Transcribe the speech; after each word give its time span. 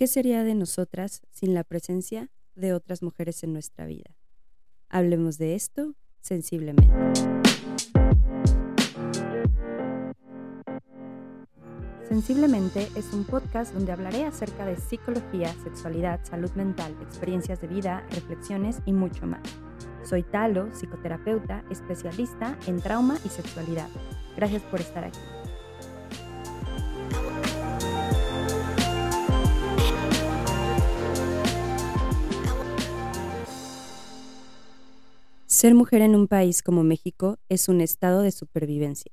¿Qué 0.00 0.06
sería 0.06 0.44
de 0.44 0.54
nosotras 0.54 1.20
sin 1.28 1.52
la 1.52 1.62
presencia 1.62 2.30
de 2.54 2.72
otras 2.72 3.02
mujeres 3.02 3.44
en 3.44 3.52
nuestra 3.52 3.84
vida? 3.84 4.16
Hablemos 4.88 5.36
de 5.36 5.54
esto 5.54 5.94
sensiblemente. 6.22 6.90
Sensiblemente 12.08 12.88
es 12.96 13.12
un 13.12 13.24
podcast 13.24 13.74
donde 13.74 13.92
hablaré 13.92 14.24
acerca 14.24 14.64
de 14.64 14.78
psicología, 14.78 15.52
sexualidad, 15.62 16.24
salud 16.24 16.50
mental, 16.52 16.96
experiencias 17.02 17.60
de 17.60 17.68
vida, 17.68 18.02
reflexiones 18.12 18.78
y 18.86 18.94
mucho 18.94 19.26
más. 19.26 19.42
Soy 20.02 20.22
Talo, 20.22 20.74
psicoterapeuta, 20.74 21.62
especialista 21.70 22.58
en 22.66 22.80
trauma 22.80 23.18
y 23.22 23.28
sexualidad. 23.28 23.90
Gracias 24.34 24.62
por 24.62 24.80
estar 24.80 25.04
aquí. 25.04 25.20
Ser 35.60 35.74
mujer 35.74 36.00
en 36.00 36.16
un 36.16 36.26
país 36.26 36.62
como 36.62 36.84
México 36.84 37.36
es 37.50 37.68
un 37.68 37.82
estado 37.82 38.22
de 38.22 38.30
supervivencia, 38.30 39.12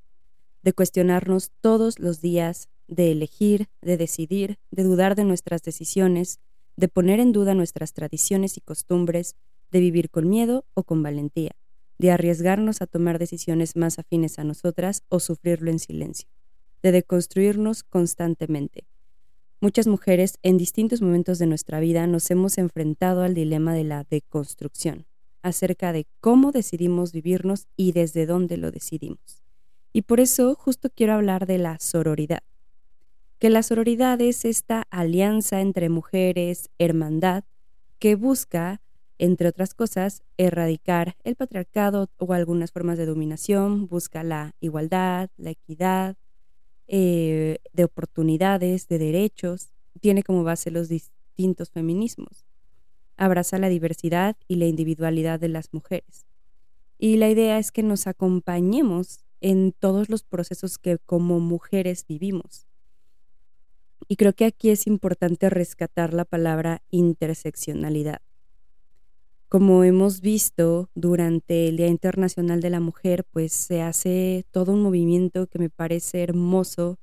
de 0.64 0.72
cuestionarnos 0.72 1.52
todos 1.60 2.00
los 2.00 2.22
días, 2.22 2.70
de 2.88 3.12
elegir, 3.12 3.68
de 3.82 3.98
decidir, 3.98 4.58
de 4.72 4.84
dudar 4.84 5.16
de 5.16 5.26
nuestras 5.26 5.62
decisiones, 5.62 6.40
de 6.78 6.88
poner 6.88 7.20
en 7.20 7.34
duda 7.34 7.54
nuestras 7.54 7.91
tradiciones 7.91 8.55
y 8.55 8.62
costumbres, 8.62 9.36
de 9.72 9.82
vivir 9.82 10.10
con 10.10 10.30
miedo 10.30 10.64
o 10.74 10.84
con 10.84 11.04
valentía, 11.04 11.52
de 11.98 12.12
arriesgarnos 12.12 12.82
a 12.82 12.88
tomar 12.88 13.20
decisiones 13.20 13.76
más 13.76 14.00
afines 14.00 14.40
a 14.40 14.46
nosotras 14.46 15.04
o 15.10 15.20
sufrirlo 15.20 15.70
en 15.70 15.80
silencio, 15.80 16.30
de 16.82 16.94
deconstruirnos 16.94 17.84
constantemente. 17.84 18.88
Muchas 19.60 19.86
mujeres 19.88 20.40
en 20.44 20.58
distintos 20.58 21.02
momentos 21.02 21.40
de 21.40 21.48
nuestra 21.48 21.82
vida 21.82 22.08
nos 22.08 22.32
hemos 22.32 22.58
enfrentado 22.58 23.24
al 23.24 23.34
dilema 23.34 23.74
de 23.74 23.84
la 23.84 24.05
deconstrucción, 24.10 25.08
acerca 25.48 25.93
de 25.93 26.05
cómo 26.20 26.51
decidimos 26.51 27.12
vivirnos 27.12 27.67
y 27.76 27.91
desde 27.91 28.26
dónde 28.26 28.57
lo 28.57 28.71
decidimos. 28.71 29.43
Y 29.93 30.03
por 30.03 30.20
eso 30.20 30.55
justo 30.55 30.90
quiero 30.93 31.13
hablar 31.13 31.48
de 31.48 31.57
la 31.57 31.79
sororidad. 31.79 32.43
Que 33.40 33.49
la 33.49 33.63
sororidad 33.63 34.20
es 34.21 34.45
esta 34.45 34.84
alianza 34.90 35.62
entre 35.62 35.90
mujeres, 35.90 36.70
hermandad, 36.77 37.43
que 37.99 38.15
busca, 38.15 38.81
entre 39.18 39.48
otras 39.48 39.73
cosas, 39.73 40.23
erradicar 40.37 41.15
el 41.23 41.35
patriarcado 41.35 42.09
o 42.18 42.34
algunas 42.34 42.71
formas 42.71 42.98
de 42.98 43.05
dominación, 43.05 43.87
busca 43.87 44.23
la 44.23 44.53
igualdad, 44.59 45.29
la 45.37 45.51
equidad, 45.51 46.15
eh, 46.87 47.57
de 47.73 47.84
oportunidades, 47.84 48.87
de 48.87 48.99
derechos, 48.99 49.73
tiene 49.99 50.23
como 50.23 50.43
base 50.43 50.71
los 50.71 50.90
distintos 50.90 51.71
feminismos 51.71 52.48
abraza 53.18 53.57
la 53.57 53.70
diversidad 53.70 54.37
y 54.48 54.55
la 54.55 54.65
individualidad 54.65 55.40
de 55.40 55.49
las 55.49 55.73
mujeres. 55.73 56.26
Y 56.98 57.18
la 57.18 57.29
idea 57.29 57.59
es 57.59 57.71
que 57.71 57.84
nos 57.84 58.07
acompañemos 58.07 59.26
en 59.41 59.71
todos 59.71 60.09
los 60.09 60.24
procesos 60.24 60.77
que 60.77 60.98
como 60.98 61.40
mujeres 61.40 62.05
vivimos. 62.07 62.68
Y 64.07 64.16
creo 64.16 64.34
que 64.34 64.46
aquí 64.46 64.69
es 64.69 64.88
importante 64.88 65.50
rescatar 65.50 66.13
la 66.13 66.25
palabra 66.25 66.81
interseccionalidad. 66.90 68.22
Como 69.50 69.84
hemos 69.84 70.22
visto 70.22 70.90
durante 70.94 71.69
el 71.69 71.78
Día 71.78 71.88
Internacional 71.88 72.62
de 72.62 72.69
la 72.69 72.79
Mujer, 72.79 73.25
pues 73.31 73.53
se 73.53 73.81
hace 73.81 74.46
todo 74.52 74.74
un 74.74 74.81
movimiento 74.81 75.47
que 75.47 75.59
me 75.59 75.69
parece 75.69 76.22
hermoso, 76.22 77.00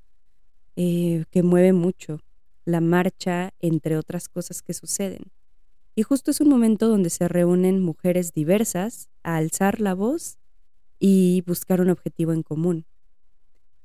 eh, 0.77 1.25
que 1.31 1.43
mueve 1.43 1.73
mucho 1.73 2.21
la 2.65 2.81
marcha, 2.81 3.53
entre 3.61 3.97
otras 3.97 4.29
cosas 4.29 4.63
que 4.63 4.75
suceden. 4.75 5.31
Y 5.95 6.03
justo 6.03 6.31
es 6.31 6.41
un 6.41 6.49
momento 6.49 6.89
donde 6.89 7.11
se 7.11 7.29
reúnen 7.29 7.81
mujeres 7.81 8.33
diversas 8.33 9.09
a 9.23 9.37
alzar 9.37 9.81
la 9.81 9.95
voz 9.95 10.39
y 10.99 11.43
buscar 11.47 11.81
un 11.81 11.91
objetivo 11.91 12.33
en 12.33 12.43
común. 12.43 12.87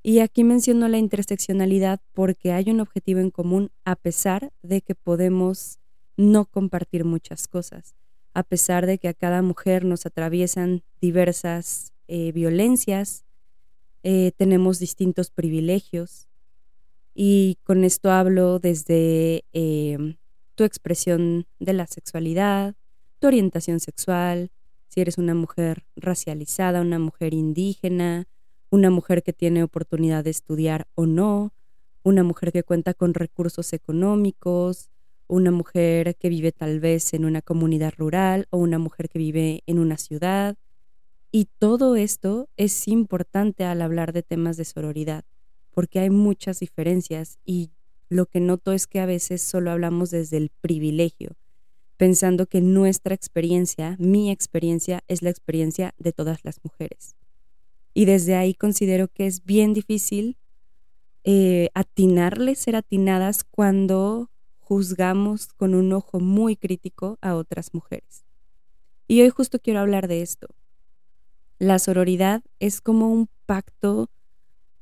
Y 0.02 0.20
aquí 0.20 0.44
menciono 0.44 0.88
la 0.88 0.98
interseccionalidad 0.98 2.00
porque 2.14 2.52
hay 2.52 2.72
un 2.72 2.80
objetivo 2.80 3.20
en 3.20 3.32
común 3.32 3.72
a 3.84 3.96
pesar 3.96 4.52
de 4.64 4.82
que 4.82 4.96
podemos 4.96 5.80
no 6.16 6.46
compartir 6.46 7.06
muchas 7.06 7.48
cosas, 7.48 7.96
a 8.34 8.44
pesar 8.44 8.86
de 8.86 8.98
que 8.98 9.08
a 9.08 9.14
cada 9.14 9.42
mujer 9.42 9.86
nos 9.86 10.06
atraviesan 10.06 10.84
diversas 11.02 11.94
eh, 12.08 12.32
violencias, 12.32 13.26
eh, 14.04 14.32
tenemos 14.38 14.80
distintos 14.80 15.30
privilegios. 15.30 16.28
Y 17.14 17.58
con 17.64 17.84
esto 17.84 18.12
hablo 18.12 18.60
desde 18.60 19.44
eh, 19.52 20.16
tu 20.60 20.66
expresión 20.66 21.48
de 21.60 21.72
la 21.72 21.88
sexualidad, 21.88 22.76
tu 23.20 23.28
orientación 23.28 23.80
sexual, 23.80 24.52
si 24.90 25.00
eres 25.00 25.18
una 25.18 25.34
mujer 25.34 25.86
racializada, 25.96 26.82
una 26.82 27.00
mujer 27.00 27.34
indígena, 27.34 28.28
una 28.70 28.90
mujer 28.90 29.24
que 29.24 29.32
tiene 29.32 29.64
oportunidad 29.64 30.26
de 30.26 30.32
estudiar 30.32 30.86
o 30.96 31.06
no, 31.06 31.54
una 32.04 32.24
mujer 32.24 32.52
que 32.52 32.64
cuenta 32.64 32.94
con 32.94 33.14
recursos 33.14 33.72
económicos, 33.72 34.90
una 35.28 35.52
mujer 35.52 36.18
que 36.18 36.28
vive 36.28 36.52
tal 36.52 36.82
vez 36.82 37.14
en 37.14 37.24
una 37.24 37.42
comunidad 37.42 37.94
rural 37.98 38.46
o 38.50 38.58
una 38.58 38.80
mujer 38.80 39.08
que 39.08 39.18
vive 39.18 39.64
en 39.66 39.80
una 39.80 39.98
ciudad. 39.98 40.58
Y 41.32 41.48
todo 41.58 41.96
esto 41.96 42.50
es 42.58 42.90
importante 42.90 43.64
al 43.64 43.82
hablar 43.82 44.12
de 44.12 44.24
temas 44.24 44.58
de 44.58 44.66
sororidad, 44.66 45.24
porque 45.72 46.02
hay 46.02 46.10
muchas 46.10 46.60
diferencias 46.60 47.40
y 47.46 47.72
lo 48.10 48.26
que 48.26 48.40
noto 48.40 48.74
es 48.74 48.88
que 48.88 49.00
a 49.00 49.06
veces 49.06 49.42
solo 49.42 49.72
hablamos 49.72 50.10
desde 50.10 50.38
el 50.38 50.50
privilegio, 50.62 51.38
pensando 51.98 52.48
que 52.48 52.60
nuestra 52.60 53.14
experiencia, 53.14 53.96
mi 54.00 54.32
experiencia, 54.32 55.04
es 55.08 55.22
la 55.22 55.30
experiencia 55.30 55.94
de 55.98 56.12
todas 56.12 56.44
las 56.44 56.60
mujeres. 56.64 57.16
Y 57.94 58.06
desde 58.06 58.36
ahí 58.36 58.54
considero 58.54 59.08
que 59.08 59.28
es 59.28 59.46
bien 59.46 59.74
difícil 59.74 60.38
eh, 61.24 61.70
atinarle, 61.74 62.56
ser 62.56 62.76
atinadas 62.76 63.44
cuando 63.44 64.32
juzgamos 64.60 65.48
con 65.48 65.76
un 65.76 65.94
ojo 65.94 66.20
muy 66.20 66.56
crítico 66.56 67.18
a 67.22 67.36
otras 67.36 67.74
mujeres. 67.74 68.26
Y 69.08 69.22
hoy 69.22 69.30
justo 69.30 69.60
quiero 69.60 69.80
hablar 69.80 70.08
de 70.08 70.22
esto. 70.22 70.48
La 71.58 71.78
sororidad 71.80 72.44
es 72.60 72.80
como 72.80 73.12
un 73.12 73.30
pacto 73.46 74.10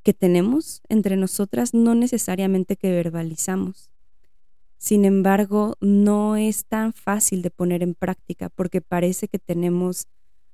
que 0.08 0.14
tenemos 0.14 0.82
entre 0.88 1.18
nosotras 1.18 1.74
no 1.74 1.94
necesariamente 1.94 2.78
que 2.78 2.92
verbalizamos. 2.92 3.90
Sin 4.78 5.04
embargo, 5.04 5.76
no 5.82 6.38
es 6.38 6.64
tan 6.64 6.94
fácil 6.94 7.42
de 7.42 7.50
poner 7.50 7.84
en 7.84 7.94
práctica 7.94 8.48
porque 8.48 8.80
parece 8.80 9.28
que 9.28 9.38
tenemos 9.38 10.08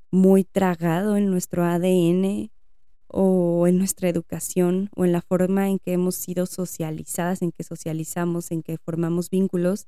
muy 0.10 0.44
tragado 0.44 1.18
en 1.18 1.30
nuestro 1.30 1.66
ADN 1.66 2.50
o 3.06 3.68
en 3.68 3.78
nuestra 3.78 4.10
educación 4.10 4.90
o 4.96 5.06
en 5.06 5.12
la 5.12 5.22
forma 5.22 5.70
en 5.70 5.78
que 5.78 5.94
hemos 5.94 6.16
sido 6.16 6.48
socializadas, 6.48 7.44
en 7.44 7.52
que 7.52 7.64
socializamos, 7.64 8.50
en 8.50 8.64
que 8.64 8.80
formamos 8.80 9.30
vínculos. 9.30 9.86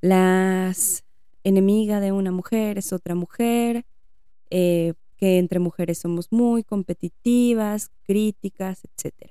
Las 0.00 1.02
enemiga 1.42 1.98
de 1.98 2.12
una 2.12 2.30
mujer 2.30 2.78
es 2.78 2.92
otra 2.92 3.16
mujer, 3.16 3.86
eh, 4.50 4.94
que 5.22 5.38
entre 5.38 5.60
mujeres 5.60 5.98
somos 5.98 6.32
muy 6.32 6.64
competitivas, 6.64 7.92
críticas, 8.02 8.82
etc. 8.82 9.30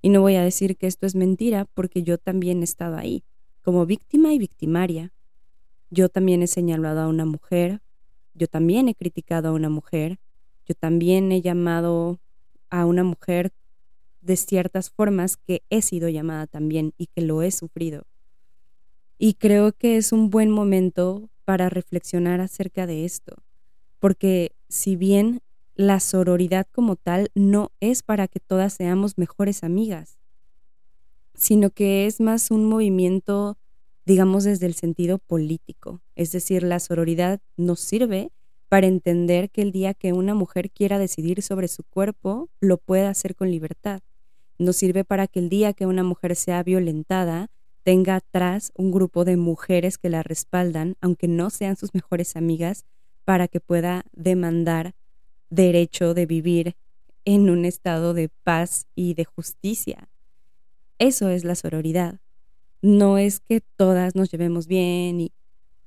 Y 0.00 0.08
no 0.08 0.22
voy 0.22 0.36
a 0.36 0.42
decir 0.42 0.78
que 0.78 0.86
esto 0.86 1.04
es 1.04 1.14
mentira 1.14 1.66
porque 1.74 2.02
yo 2.02 2.16
también 2.16 2.62
he 2.62 2.64
estado 2.64 2.96
ahí, 2.96 3.22
como 3.60 3.84
víctima 3.84 4.32
y 4.32 4.38
victimaria. 4.38 5.12
Yo 5.90 6.08
también 6.08 6.42
he 6.42 6.46
señalado 6.46 7.02
a 7.02 7.08
una 7.08 7.26
mujer, 7.26 7.82
yo 8.32 8.46
también 8.46 8.88
he 8.88 8.94
criticado 8.94 9.50
a 9.50 9.52
una 9.52 9.68
mujer, 9.68 10.20
yo 10.64 10.74
también 10.74 11.30
he 11.32 11.42
llamado 11.42 12.18
a 12.70 12.86
una 12.86 13.04
mujer 13.04 13.52
de 14.22 14.38
ciertas 14.38 14.88
formas 14.88 15.36
que 15.36 15.60
he 15.68 15.82
sido 15.82 16.08
llamada 16.08 16.46
también 16.46 16.94
y 16.96 17.08
que 17.08 17.20
lo 17.20 17.42
he 17.42 17.50
sufrido. 17.50 18.06
Y 19.18 19.34
creo 19.34 19.72
que 19.72 19.98
es 19.98 20.12
un 20.12 20.30
buen 20.30 20.48
momento 20.48 21.28
para 21.44 21.68
reflexionar 21.68 22.40
acerca 22.40 22.86
de 22.86 23.04
esto, 23.04 23.36
porque 23.98 24.55
si 24.68 24.96
bien 24.96 25.40
la 25.74 26.00
sororidad 26.00 26.66
como 26.72 26.96
tal 26.96 27.30
no 27.34 27.70
es 27.80 28.02
para 28.02 28.28
que 28.28 28.40
todas 28.40 28.72
seamos 28.72 29.18
mejores 29.18 29.62
amigas, 29.62 30.18
sino 31.34 31.70
que 31.70 32.06
es 32.06 32.20
más 32.20 32.50
un 32.50 32.64
movimiento, 32.64 33.58
digamos, 34.06 34.44
desde 34.44 34.66
el 34.66 34.74
sentido 34.74 35.18
político. 35.18 36.00
Es 36.14 36.32
decir, 36.32 36.62
la 36.62 36.80
sororidad 36.80 37.40
nos 37.56 37.80
sirve 37.80 38.30
para 38.68 38.86
entender 38.86 39.50
que 39.50 39.62
el 39.62 39.70
día 39.70 39.94
que 39.94 40.12
una 40.12 40.34
mujer 40.34 40.70
quiera 40.70 40.98
decidir 40.98 41.42
sobre 41.42 41.68
su 41.68 41.84
cuerpo, 41.84 42.48
lo 42.60 42.78
pueda 42.78 43.10
hacer 43.10 43.36
con 43.36 43.50
libertad. 43.50 44.00
Nos 44.58 44.76
sirve 44.76 45.04
para 45.04 45.26
que 45.26 45.38
el 45.38 45.48
día 45.48 45.72
que 45.74 45.86
una 45.86 46.02
mujer 46.02 46.34
sea 46.34 46.62
violentada, 46.62 47.48
tenga 47.82 48.16
atrás 48.16 48.72
un 48.74 48.90
grupo 48.90 49.24
de 49.24 49.36
mujeres 49.36 49.98
que 49.98 50.08
la 50.08 50.22
respaldan, 50.22 50.96
aunque 51.00 51.28
no 51.28 51.50
sean 51.50 51.76
sus 51.76 51.94
mejores 51.94 52.34
amigas, 52.34 52.84
para 53.26 53.48
que 53.48 53.60
pueda 53.60 54.04
demandar 54.12 54.94
derecho 55.50 56.14
de 56.14 56.26
vivir 56.26 56.76
en 57.24 57.50
un 57.50 57.64
estado 57.64 58.14
de 58.14 58.30
paz 58.44 58.86
y 58.94 59.14
de 59.14 59.24
justicia. 59.24 60.08
Eso 60.98 61.28
es 61.28 61.44
la 61.44 61.56
sororidad. 61.56 62.20
No 62.82 63.18
es 63.18 63.40
que 63.40 63.60
todas 63.60 64.14
nos 64.14 64.30
llevemos 64.30 64.68
bien 64.68 65.20
y 65.20 65.32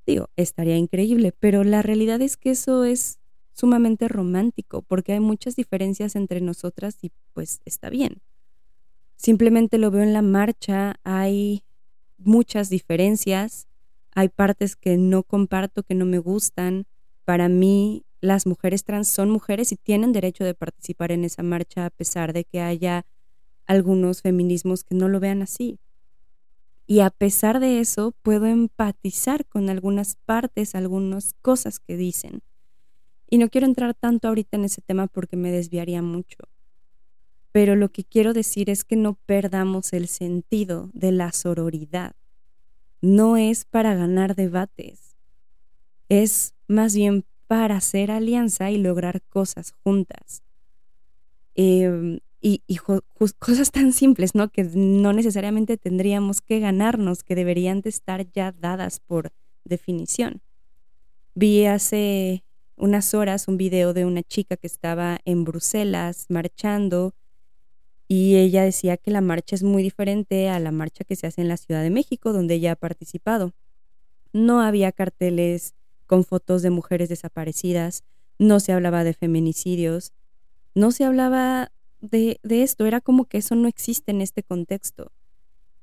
digo, 0.06 0.30
estaría 0.36 0.76
increíble, 0.76 1.32
pero 1.32 1.64
la 1.64 1.82
realidad 1.82 2.22
es 2.22 2.36
que 2.36 2.52
eso 2.52 2.84
es 2.84 3.20
sumamente 3.54 4.10
romántico 4.10 4.82
porque 4.82 5.14
hay 5.14 5.22
muchas 5.22 5.56
diferencias 5.56 6.18
entre 6.18 6.42
nosotras 6.42 6.98
y 7.02 7.12
pues 7.34 7.62
está 7.64 7.90
bien. 7.90 8.22
Simplemente 9.16 9.78
lo 9.78 9.92
veo 9.92 10.04
en 10.04 10.12
la 10.12 10.22
marcha, 10.22 10.96
hay 11.04 11.64
muchas 12.18 12.70
diferencias, 12.70 13.70
hay 14.12 14.28
partes 14.28 14.76
que 14.76 14.98
no 14.98 15.24
comparto, 15.24 15.84
que 15.84 15.96
no 15.96 16.06
me 16.06 16.20
gustan. 16.20 16.86
Para 17.30 17.48
mí, 17.48 18.08
las 18.22 18.48
mujeres 18.48 18.84
trans 18.84 19.08
son 19.08 19.30
mujeres 19.30 19.72
y 19.72 19.76
tienen 19.76 20.14
derecho 20.14 20.44
de 20.44 20.56
participar 20.56 21.12
en 21.12 21.24
esa 21.24 21.44
marcha 21.44 21.86
a 21.86 21.92
pesar 21.92 22.34
de 22.34 22.44
que 22.44 22.60
haya 22.60 23.06
algunos 23.68 24.24
feminismos 24.24 24.84
que 24.84 24.96
no 24.96 25.08
lo 25.10 25.20
vean 25.20 25.44
así. 25.44 25.78
Y 26.88 27.02
a 27.02 27.12
pesar 27.12 27.60
de 27.60 27.82
eso, 27.82 28.16
puedo 28.24 28.48
empatizar 28.48 29.46
con 29.46 29.70
algunas 29.70 30.16
partes, 30.16 30.74
algunas 30.74 31.36
cosas 31.44 31.78
que 31.80 31.98
dicen. 31.98 32.42
Y 33.30 33.38
no 33.38 33.50
quiero 33.50 33.68
entrar 33.68 33.94
tanto 33.94 34.28
ahorita 34.28 34.58
en 34.58 34.66
ese 34.66 34.82
tema 34.82 35.06
porque 35.06 35.38
me 35.38 35.52
desviaría 35.52 36.02
mucho 36.02 36.38
pero 37.52 37.76
lo 37.76 37.90
que 37.90 38.04
quiero 38.04 38.34
decir 38.34 38.72
es 38.72 38.84
que 38.84 38.96
no 38.96 39.20
perdamos 39.26 39.94
el 39.94 40.08
sentido 40.08 40.90
de 40.94 41.12
la 41.12 41.32
sororidad. 41.32 42.16
No 43.02 43.38
es 43.38 43.66
para 43.66 43.96
ganar 43.96 44.36
debates, 44.36 45.16
es 46.10 46.54
más 46.70 46.96
bien 46.96 47.26
para 47.48 47.78
hacer 47.78 48.12
alianza 48.12 48.72
y 48.72 48.78
lograr 48.78 49.22
cosas 49.24 49.74
juntas. 49.84 50.44
Em, 51.56 52.20
y, 52.42 52.62
cosas 53.40 53.72
tan 53.72 53.92
simples, 53.92 54.34
¿no? 54.34 54.50
Que 54.50 54.64
no 54.64 55.12
necesariamente 55.12 55.78
tendríamos 55.78 56.40
que 56.40 56.60
ganarnos, 56.60 57.24
que 57.24 57.36
deberían 57.36 57.82
de 57.82 57.90
estar 57.90 58.32
ya 58.32 58.54
dadas 58.54 59.02
por 59.02 59.34
definición. 59.66 60.42
Vi 61.36 61.66
hace 61.66 62.44
unas 62.78 63.14
horas 63.14 63.48
un 63.48 63.58
video 63.58 63.94
de 63.94 64.06
una 64.06 64.24
chica 64.24 64.56
que 64.56 64.68
estaba 64.68 65.20
en 65.26 65.44
Bruselas 65.44 66.28
marchando 66.30 67.14
y 68.08 68.38
ella 68.38 68.64
decía 68.64 68.96
que 68.98 69.12
la 69.12 69.22
marcha 69.22 69.56
es 69.56 69.64
muy 69.64 69.84
diferente 69.84 70.50
a 70.50 70.60
la 70.60 70.72
marcha 70.72 71.04
que 71.04 71.16
se 71.16 71.28
hace 71.28 71.42
en 71.42 71.48
la 71.50 71.58
Ciudad 71.58 71.84
de 71.84 71.90
México, 71.90 72.32
donde 72.32 72.56
ella 72.56 72.72
ha 72.74 72.76
participado. 72.76 73.54
No 74.34 74.62
había 74.62 74.92
carteles 74.92 75.76
con 76.10 76.26
fotos 76.26 76.64
de 76.64 76.72
mujeres 76.72 77.08
desaparecidas, 77.08 78.04
no 78.40 78.60
se 78.60 78.74
hablaba 78.74 79.04
de 79.04 79.14
feminicidios, 79.14 80.12
no 80.74 80.92
se 80.92 81.04
hablaba 81.04 81.72
de, 82.02 82.40
esto, 82.42 82.88
era 82.88 83.00
como 83.00 83.26
que 83.26 83.38
eso 83.38 83.54
no 83.54 83.68
existe 83.68 84.10
en 84.10 84.22
este 84.22 84.42
contexto. 84.42 85.12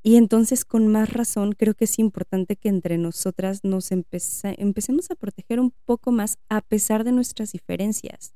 Y 0.02 0.16
entonces 0.16 0.64
con 0.64 0.88
más 0.88 1.12
razón 1.12 1.52
creo 1.52 1.74
que 1.74 1.84
es 1.84 2.00
importante 2.00 2.56
que 2.56 2.68
entre 2.68 2.98
nosotras 2.98 3.62
nos 3.62 3.92
empecemos 3.92 5.12
a 5.12 5.14
proteger 5.14 5.60
un 5.60 5.72
poco 5.84 6.10
más 6.10 6.38
a 6.48 6.60
pesar 6.60 7.04
de 7.04 7.12
nuestras 7.12 7.52
diferencias. 7.52 8.34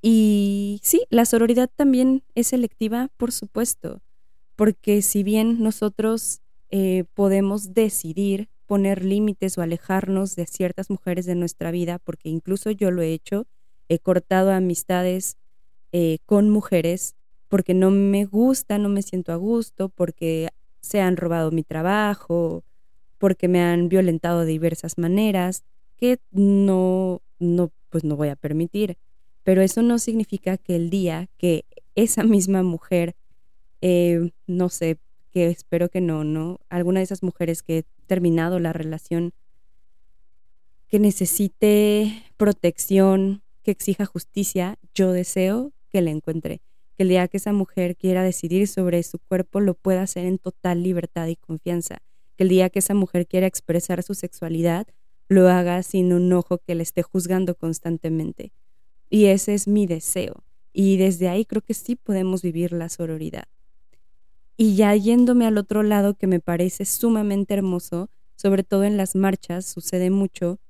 Y 0.00 0.80
sí, 0.82 1.04
la 1.10 1.26
sororidad 1.26 1.68
también 1.76 2.22
es 2.34 2.46
selectiva, 2.46 3.10
por 3.18 3.32
supuesto, 3.32 4.00
porque 4.56 5.02
si 5.02 5.24
bien 5.24 5.62
nosotros 5.62 6.40
eh, 6.70 7.04
podemos 7.12 7.74
decidir 7.74 8.48
poner 8.70 9.04
límites 9.04 9.58
o 9.58 9.62
alejarnos 9.62 10.36
de 10.36 10.46
ciertas 10.46 10.90
mujeres 10.90 11.26
de 11.26 11.34
nuestra 11.34 11.72
vida, 11.72 11.98
porque 11.98 12.28
incluso 12.28 12.70
yo 12.70 12.92
lo 12.92 13.02
he 13.02 13.12
hecho, 13.12 13.48
he 13.88 13.98
cortado 13.98 14.52
amistades 14.52 15.38
eh, 15.90 16.18
con 16.24 16.50
mujeres 16.50 17.16
porque 17.48 17.74
no 17.74 17.90
me 17.90 18.26
gusta, 18.26 18.78
no 18.78 18.88
me 18.88 19.02
siento 19.02 19.32
a 19.32 19.34
gusto, 19.34 19.88
porque 19.88 20.50
se 20.80 21.00
han 21.00 21.16
robado 21.16 21.50
mi 21.50 21.64
trabajo, 21.64 22.62
porque 23.18 23.48
me 23.48 23.60
han 23.60 23.88
violentado 23.88 24.42
de 24.42 24.52
diversas 24.52 24.98
maneras, 24.98 25.64
que 25.96 26.20
no, 26.30 27.22
no, 27.40 27.72
pues 27.88 28.04
no 28.04 28.14
voy 28.14 28.28
a 28.28 28.36
permitir. 28.36 28.98
Pero 29.42 29.62
eso 29.62 29.82
no 29.82 29.98
significa 29.98 30.58
que 30.58 30.76
el 30.76 30.90
día 30.90 31.26
que 31.38 31.64
esa 31.96 32.22
misma 32.22 32.62
mujer, 32.62 33.16
eh, 33.80 34.30
no 34.46 34.68
sé, 34.68 34.98
que 35.30 35.46
espero 35.46 35.88
que 35.88 36.00
no, 36.00 36.24
¿no? 36.24 36.60
Alguna 36.68 37.00
de 37.00 37.04
esas 37.04 37.22
mujeres 37.22 37.62
que 37.62 37.78
he 37.78 37.84
terminado 38.06 38.58
la 38.58 38.72
relación, 38.72 39.32
que 40.88 40.98
necesite 40.98 42.24
protección, 42.36 43.42
que 43.62 43.70
exija 43.70 44.06
justicia, 44.06 44.78
yo 44.94 45.12
deseo 45.12 45.72
que 45.88 46.02
la 46.02 46.10
encuentre. 46.10 46.60
Que 46.96 47.04
el 47.04 47.10
día 47.10 47.28
que 47.28 47.36
esa 47.36 47.52
mujer 47.52 47.96
quiera 47.96 48.22
decidir 48.22 48.66
sobre 48.66 49.02
su 49.02 49.18
cuerpo 49.18 49.60
lo 49.60 49.74
pueda 49.74 50.02
hacer 50.02 50.26
en 50.26 50.38
total 50.38 50.82
libertad 50.82 51.28
y 51.28 51.36
confianza. 51.36 51.98
Que 52.36 52.44
el 52.44 52.48
día 52.48 52.70
que 52.70 52.80
esa 52.80 52.94
mujer 52.94 53.26
quiera 53.26 53.46
expresar 53.46 54.02
su 54.02 54.14
sexualidad 54.14 54.86
lo 55.28 55.48
haga 55.48 55.82
sin 55.84 56.12
un 56.12 56.32
ojo 56.32 56.58
que 56.58 56.74
le 56.74 56.82
esté 56.82 57.02
juzgando 57.02 57.54
constantemente. 57.54 58.52
Y 59.08 59.26
ese 59.26 59.54
es 59.54 59.68
mi 59.68 59.86
deseo. 59.86 60.42
Y 60.72 60.96
desde 60.96 61.28
ahí 61.28 61.44
creo 61.44 61.62
que 61.62 61.74
sí 61.74 61.94
podemos 61.94 62.42
vivir 62.42 62.72
la 62.72 62.88
sororidad. 62.88 63.44
Y 64.62 64.76
ya 64.76 64.94
yéndome 64.94 65.46
al 65.46 65.56
otro 65.56 65.82
lado 65.82 66.16
que 66.18 66.26
me 66.26 66.38
parece 66.38 66.84
sumamente 66.84 67.54
hermoso, 67.54 68.10
sobre 68.36 68.62
todo 68.62 68.84
en 68.84 68.98
las 68.98 69.16
marchas, 69.16 69.64
sucede 69.64 70.10
mucho, 70.10 70.60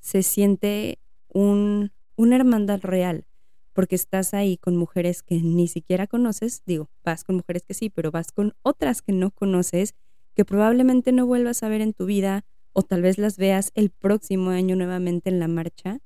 se 0.00 0.22
siente 0.22 0.98
un, 1.28 1.92
una 2.16 2.36
hermandad 2.36 2.80
real, 2.80 3.26
porque 3.74 3.96
estás 3.96 4.32
ahí 4.32 4.56
con 4.56 4.78
mujeres 4.78 5.22
que 5.22 5.34
ni 5.42 5.68
siquiera 5.68 6.06
conoces, 6.06 6.62
digo, 6.64 6.88
vas 7.04 7.22
con 7.22 7.36
mujeres 7.36 7.66
que 7.66 7.74
sí, 7.74 7.90
pero 7.90 8.10
vas 8.10 8.32
con 8.32 8.54
otras 8.62 9.02
que 9.02 9.12
no 9.12 9.30
conoces, 9.30 9.94
que 10.34 10.46
probablemente 10.46 11.12
no 11.12 11.26
vuelvas 11.26 11.62
a 11.62 11.68
ver 11.68 11.82
en 11.82 11.92
tu 11.92 12.06
vida, 12.06 12.46
o 12.72 12.80
tal 12.80 13.02
vez 13.02 13.18
las 13.18 13.36
veas 13.36 13.72
el 13.74 13.90
próximo 13.90 14.48
año 14.48 14.74
nuevamente 14.74 15.28
en 15.28 15.38
la 15.38 15.48
marcha, 15.48 16.00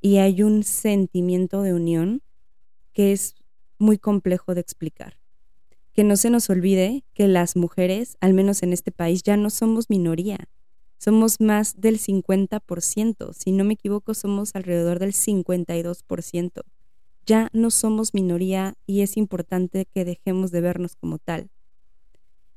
y 0.00 0.18
hay 0.18 0.44
un 0.44 0.62
sentimiento 0.62 1.62
de 1.62 1.74
unión 1.74 2.22
que 2.92 3.10
es 3.10 3.34
muy 3.80 3.98
complejo 3.98 4.54
de 4.54 4.60
explicar. 4.60 5.21
Que 5.92 6.04
no 6.04 6.16
se 6.16 6.30
nos 6.30 6.48
olvide 6.50 7.04
que 7.14 7.28
las 7.28 7.56
mujeres, 7.56 8.16
al 8.20 8.34
menos 8.34 8.62
en 8.62 8.72
este 8.72 8.92
país, 8.92 9.22
ya 9.22 9.36
no 9.36 9.50
somos 9.50 9.90
minoría. 9.90 10.48
Somos 10.98 11.40
más 11.40 11.80
del 11.80 11.98
50%. 11.98 13.32
Si 13.32 13.52
no 13.52 13.64
me 13.64 13.74
equivoco, 13.74 14.14
somos 14.14 14.54
alrededor 14.54 14.98
del 15.00 15.12
52%. 15.12 16.62
Ya 17.26 17.50
no 17.52 17.70
somos 17.70 18.14
minoría 18.14 18.74
y 18.86 19.02
es 19.02 19.16
importante 19.16 19.86
que 19.86 20.04
dejemos 20.04 20.50
de 20.50 20.60
vernos 20.60 20.96
como 20.96 21.18
tal. 21.18 21.50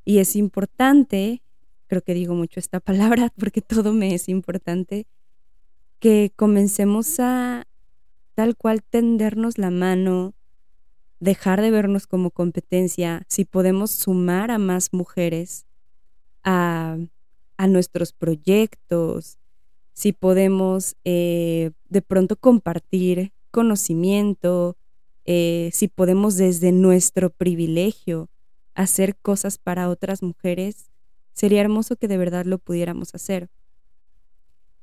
Y 0.06 0.20
es 0.20 0.36
importante, 0.36 1.42
creo 1.88 2.04
que 2.04 2.14
digo 2.14 2.36
mucho 2.36 2.60
esta 2.60 2.80
palabra 2.82 3.34
porque 3.38 3.62
todo 3.62 3.94
me 3.94 4.14
es 4.14 4.30
importante, 4.30 5.08
que 6.00 6.32
comencemos 6.36 7.20
a 7.20 7.66
tal 8.36 8.56
cual 8.56 8.84
tendernos 8.84 9.58
la 9.58 9.72
mano, 9.72 10.36
dejar 11.26 11.62
de 11.62 11.72
vernos 11.72 12.08
como 12.08 12.32
competencia, 12.32 13.24
si 13.28 13.44
podemos 13.44 13.92
sumar 13.92 14.52
a 14.52 14.58
más 14.58 14.94
mujeres 14.94 15.66
a, 16.44 16.98
nuestros 17.68 18.14
proyectos, 18.14 19.40
si 19.94 20.14
podemos 20.14 20.96
eh, 21.04 21.72
de 21.90 22.02
pronto 22.02 22.36
compartir 22.36 23.34
conocimiento, 23.50 24.78
eh, 25.26 25.72
si 25.74 25.88
podemos 25.88 26.36
desde 26.38 26.72
nuestro 26.72 27.32
privilegio 27.32 28.30
hacer 28.76 29.16
cosas 29.16 29.58
para 29.58 29.90
otras 29.90 30.22
mujeres, 30.22 30.92
sería 31.34 31.62
hermoso 31.62 31.96
que 31.96 32.08
de 32.08 32.18
verdad 32.18 32.46
lo 32.46 32.60
pudiéramos 32.60 33.16
hacer. 33.16 33.50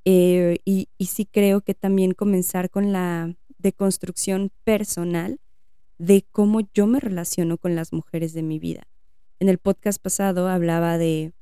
Eh, 0.05 0.59
y, 0.65 0.89
y 0.99 1.07
sí 1.07 1.27
creo 1.27 1.61
que 1.61 1.75
también 1.75 2.13
comenzar 2.13 2.69
con 2.69 2.93
la 2.93 3.37
deconstrucción 3.59 4.51
personal 4.65 5.39
de 6.03 6.27
cómo 6.33 6.63
yo 6.75 6.89
me 6.89 6.99
relaciono 6.99 7.59
con 7.59 7.77
las 7.77 7.93
mujeres 7.93 8.33
de 8.33 8.43
mi 8.43 8.59
vida. 8.59 8.89
En 9.39 9.49
el 9.49 9.59
podcast 9.59 10.03
pasado 10.03 10.49
hablaba 10.49 10.99
de, 10.99 11.33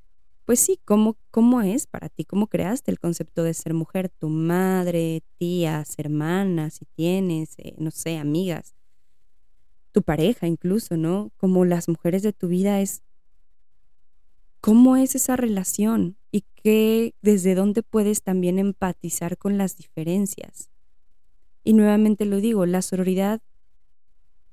pues 0.44 0.60
sí, 0.60 0.78
cómo, 0.84 1.16
cómo 1.30 1.62
es 1.62 1.86
para 1.86 2.10
ti, 2.10 2.26
cómo 2.26 2.46
creaste 2.46 2.90
el 2.90 3.00
concepto 3.00 3.42
de 3.42 3.54
ser 3.54 3.72
mujer, 3.72 4.10
tu 4.10 4.28
madre, 4.28 5.22
tías, 5.38 5.94
hermanas, 5.96 6.74
si 6.74 6.84
tienes, 6.84 7.54
eh, 7.56 7.74
no 7.78 7.90
sé, 7.90 8.18
amigas, 8.18 8.74
tu 9.92 10.02
pareja 10.02 10.46
incluso, 10.46 10.98
¿no? 10.98 11.32
Como 11.38 11.64
las 11.64 11.88
mujeres 11.88 12.22
de 12.22 12.34
tu 12.34 12.48
vida 12.48 12.82
es 12.82 13.02
cómo 14.60 14.98
es 14.98 15.14
esa 15.14 15.36
relación 15.36 16.18
y 16.30 16.44
qué, 16.56 17.14
desde 17.22 17.54
dónde 17.54 17.82
puedes 17.82 18.22
también 18.22 18.58
empatizar 18.58 19.38
con 19.38 19.56
las 19.56 19.78
diferencias. 19.78 20.68
Y 21.64 21.72
nuevamente 21.72 22.26
lo 22.26 22.42
digo, 22.42 22.66
la 22.66 22.82
sororidad 22.82 23.40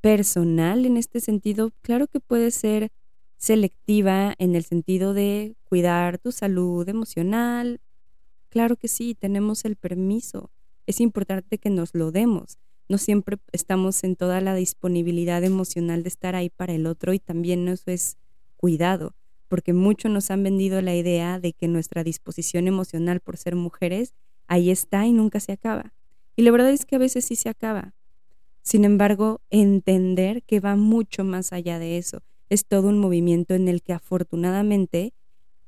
personal 0.01 0.85
en 0.85 0.97
este 0.97 1.19
sentido, 1.19 1.71
claro 1.81 2.07
que 2.07 2.19
puede 2.19 2.51
ser 2.51 2.91
selectiva 3.37 4.33
en 4.37 4.55
el 4.55 4.63
sentido 4.63 5.13
de 5.13 5.55
cuidar 5.63 6.17
tu 6.17 6.31
salud 6.31 6.87
emocional. 6.87 7.81
Claro 8.49 8.75
que 8.75 8.87
sí, 8.87 9.15
tenemos 9.15 9.65
el 9.65 9.75
permiso. 9.75 10.49
Es 10.85 11.01
importante 11.01 11.57
que 11.57 11.69
nos 11.69 11.93
lo 11.93 12.11
demos. 12.11 12.57
No 12.89 12.97
siempre 12.97 13.37
estamos 13.51 14.03
en 14.03 14.15
toda 14.15 14.41
la 14.41 14.55
disponibilidad 14.55 15.43
emocional 15.43 16.03
de 16.03 16.09
estar 16.09 16.35
ahí 16.35 16.49
para 16.49 16.73
el 16.73 16.87
otro 16.87 17.13
y 17.13 17.19
también 17.19 17.67
eso 17.67 17.91
es 17.91 18.17
cuidado 18.55 19.13
porque 19.47 19.73
mucho 19.73 20.09
nos 20.09 20.29
han 20.31 20.43
vendido 20.43 20.81
la 20.81 20.95
idea 20.95 21.39
de 21.39 21.53
que 21.53 21.67
nuestra 21.67 22.03
disposición 22.03 22.67
emocional 22.67 23.19
por 23.19 23.37
ser 23.37 23.55
mujeres 23.55 24.13
ahí 24.47 24.69
está 24.69 25.05
y 25.05 25.13
nunca 25.13 25.39
se 25.39 25.53
acaba. 25.53 25.93
Y 26.35 26.43
la 26.43 26.51
verdad 26.51 26.71
es 26.71 26.85
que 26.85 26.95
a 26.95 26.99
veces 26.99 27.25
sí 27.25 27.35
se 27.35 27.49
acaba. 27.49 27.93
Sin 28.67 28.83
embargo, 28.83 29.39
entender 29.49 30.43
que 30.43 30.59
va 30.59 30.75
mucho 30.75 31.23
más 31.23 31.53
allá 31.53 31.79
de 31.79 31.97
eso. 31.97 32.21
Es 32.49 32.65
todo 32.65 32.89
un 32.89 32.99
movimiento 32.99 33.53
en 33.53 33.69
el 33.69 33.81
que 33.81 33.93
afortunadamente, 33.93 35.13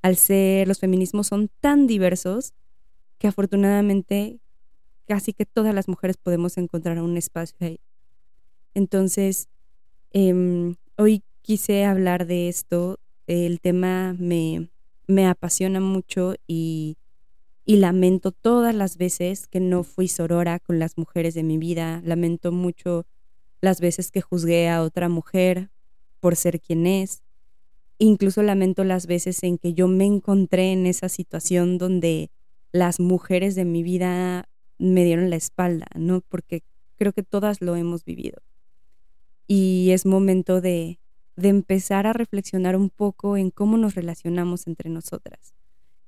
al 0.02 0.18
ser 0.18 0.68
los 0.68 0.80
feminismos 0.80 1.28
son 1.28 1.50
tan 1.62 1.88
diversos, 1.88 2.54
que 3.18 3.28
afortunadamente 3.28 4.42
casi 5.08 5.32
que 5.32 5.46
todas 5.46 5.74
las 5.74 5.88
mujeres 5.88 6.18
podemos 6.18 6.58
encontrar 6.58 7.02
un 7.02 7.16
espacio 7.16 7.56
ahí. 7.62 7.80
Entonces, 8.74 9.48
em, 10.12 10.76
hoy 10.98 11.24
quise 11.42 11.86
hablar 11.86 12.28
de 12.28 12.50
esto. 12.50 13.00
El 13.28 13.62
tema 13.62 14.14
me, 14.20 14.72
me 15.08 15.26
apasiona 15.26 15.80
mucho 15.80 16.36
y, 16.48 16.98
y 17.70 17.76
lamento 17.76 18.32
todas 18.32 18.74
las 18.74 18.98
veces 18.98 19.46
que 19.46 19.60
no 19.60 19.84
fui 19.84 20.08
sorora 20.08 20.58
con 20.58 20.80
las 20.80 20.98
mujeres 20.98 21.36
de 21.36 21.44
mi 21.44 21.60
vida. 21.60 22.02
Lamento 22.04 22.52
mucho 22.52 23.06
las 23.62 23.80
veces 23.80 24.10
que 24.10 24.22
juzgué 24.22 24.70
a 24.70 24.82
otra 24.82 25.08
mujer 25.08 25.70
por 26.20 26.36
ser 26.36 26.62
quien 26.62 26.88
es. 26.88 27.22
Incluso 28.00 28.42
lamento 28.42 28.84
las 28.84 29.06
veces 29.06 29.44
en 29.44 29.60
que 29.60 29.76
yo 29.76 29.88
me 29.88 30.06
encontré 30.06 30.72
en 30.72 30.88
esa 30.88 31.10
situación 31.10 31.78
donde 31.78 32.32
las 32.72 33.00
mujeres 33.00 33.54
de 33.54 33.66
mi 33.66 33.84
vida 33.84 34.50
me 34.80 35.06
dieron 35.06 35.30
la 35.30 35.36
espalda, 35.36 35.86
¿no? 35.94 36.22
Porque 36.22 36.64
creo 36.96 37.14
que 37.14 37.22
todas 37.22 37.62
lo 37.62 37.76
hemos 37.76 38.04
vivido. 38.04 38.42
Y 39.46 39.92
es 39.92 40.08
momento 40.08 40.60
de, 40.60 41.00
de 41.36 41.50
empezar 41.50 42.08
a 42.08 42.14
reflexionar 42.14 42.76
un 42.76 42.90
poco 42.90 43.38
en 43.38 43.52
cómo 43.52 43.78
nos 43.78 43.94
relacionamos 43.94 44.66
entre 44.66 44.90
nosotras 44.90 45.54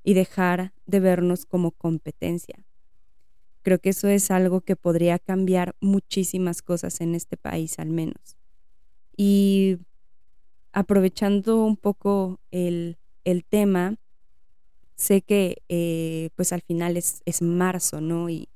y 0.03 0.13
dejar 0.13 0.74
de 0.86 1.00
vernos 1.00 1.46
como 1.46 1.72
competencia. 1.72 2.63
Creo 3.62 3.79
que 3.79 3.89
eso 3.89 4.08
es 4.08 4.31
algo 4.31 4.62
que 4.62 4.75
podría 4.75 5.20
cambiar 5.20 5.75
muchísimas 5.79 6.62
cosas 6.62 7.01
en 7.01 7.13
este 7.13 7.38
país 7.38 7.77
al 7.77 7.89
menos. 7.89 8.38
Y 9.15 9.77
aprovechando 10.74 11.63
un 11.63 11.77
poco 11.77 12.39
el, 12.50 12.98
el 13.24 13.43
tema, 13.46 13.98
sé 14.96 15.22
que 15.22 15.62
eh, 15.70 16.29
pues 16.36 16.53
al 16.53 16.62
final 16.62 16.98
es, 16.98 17.22
es, 17.25 17.41
marzo, 17.41 18.01
¿no? 18.01 18.29
Y 18.29 18.50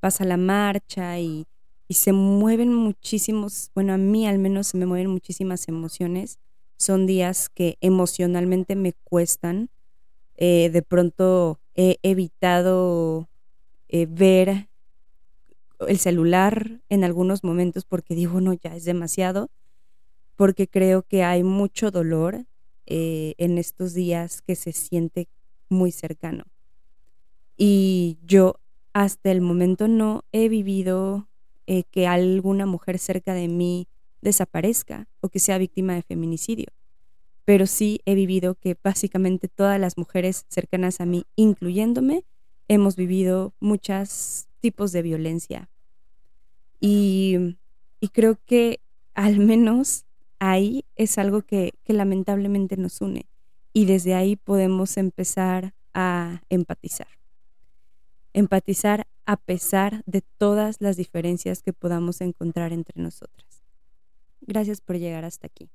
pasa 0.00 0.24
la 0.24 0.36
marcha 0.36 1.18
y, 1.18 1.46
y, 1.88 1.94
se 1.94 2.12
mueven 2.12 2.74
muchísimos, 2.74 3.70
bueno, 3.74 3.92
a 3.92 3.98
mí 3.98 4.26
al 4.26 4.38
menos 4.38 4.68
se 4.68 4.76
me 4.76 4.86
mueven 4.86 5.08
muchísimas 5.08 5.68
emociones. 5.68 6.38
Son 6.76 7.06
días 7.06 7.48
que 7.48 7.78
emocionalmente 7.80 8.74
me 8.74 8.92
cuestan. 8.92 9.70
Eh, 10.36 10.70
de 10.70 10.82
pronto 10.82 11.60
he 11.74 11.98
evitado 12.02 13.28
eh, 13.88 14.06
ver 14.08 14.68
el 15.86 15.98
celular 15.98 16.80
en 16.88 17.04
algunos 17.04 17.44
momentos 17.44 17.84
porque 17.84 18.14
digo, 18.14 18.40
no, 18.40 18.52
ya 18.52 18.76
es 18.76 18.84
demasiado, 18.84 19.50
porque 20.36 20.68
creo 20.68 21.02
que 21.02 21.24
hay 21.24 21.42
mucho 21.42 21.90
dolor 21.90 22.46
en 22.84 23.56
estos 23.58 23.94
días 23.94 24.42
que 24.42 24.54
se 24.54 24.72
siente 24.72 25.28
muy 25.70 25.92
cercano. 25.92 26.44
Y 27.56 28.18
yo 28.24 28.56
hasta 28.92 29.30
el 29.30 29.40
momento 29.40 29.88
no 29.88 30.24
he 30.32 30.48
vivido 30.48 31.28
eh, 31.66 31.84
que 31.90 32.06
alguna 32.06 32.66
mujer 32.66 32.98
cerca 32.98 33.34
de 33.34 33.48
mí 33.48 33.88
desaparezca 34.20 35.08
o 35.20 35.28
que 35.28 35.38
sea 35.38 35.58
víctima 35.58 35.94
de 35.94 36.02
feminicidio. 36.02 36.66
Pero 37.44 37.66
sí 37.66 38.00
he 38.04 38.14
vivido 38.14 38.54
que 38.54 38.76
básicamente 38.82 39.48
todas 39.48 39.80
las 39.80 39.96
mujeres 39.98 40.46
cercanas 40.48 41.00
a 41.00 41.06
mí, 41.06 41.24
incluyéndome, 41.36 42.24
hemos 42.68 42.96
vivido 42.96 43.52
muchos 43.60 44.46
tipos 44.60 44.92
de 44.92 45.02
violencia. 45.02 45.68
Y, 46.80 47.56
creo 48.12 48.38
que 48.46 48.80
al 49.14 49.38
menos 49.38 50.04
ahí 50.38 50.84
es 50.96 51.18
algo 51.18 51.42
que 51.42 51.72
lamentablemente 51.86 52.76
nos 52.76 53.00
une 53.00 53.26
y 53.72 53.86
desde 53.86 54.14
ahí 54.14 54.36
podemos 54.36 54.96
empezar 54.96 55.74
a 55.94 56.42
empatizar. 56.48 57.08
Empatizar 58.32 59.06
a 59.26 59.36
pesar 59.36 60.02
de 60.06 60.22
todas 60.38 60.80
las 60.80 60.96
diferencias 60.96 61.62
que 61.62 61.72
podamos 61.72 62.20
encontrar 62.20 62.72
entre 62.72 63.00
nosotras. 63.00 63.62
Gracias 64.40 64.80
por 64.80 64.98
llegar 64.98 65.24
hasta 65.24 65.46
aquí. 65.46 65.70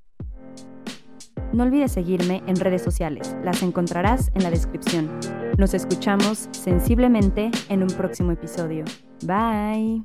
No 1.53 1.63
olvides 1.63 1.91
seguirme 1.91 2.43
en 2.47 2.55
redes 2.57 2.81
sociales, 2.81 3.35
las 3.43 3.63
encontrarás 3.63 4.31
en 4.35 4.43
la 4.43 4.49
descripción. 4.49 5.09
Nos 5.57 5.73
escuchamos 5.73 6.49
sensiblemente 6.51 7.51
en 7.69 7.83
un 7.83 7.89
próximo 7.89 8.31
episodio. 8.31 8.85
Bye. 9.23 10.03